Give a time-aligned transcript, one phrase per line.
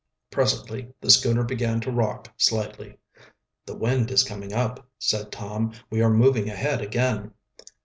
[0.31, 2.97] Presently the schooner began to rock slightly.
[3.67, 5.73] "The wind is coming up," said Tom.
[5.91, 7.35] "We are moving ahead again."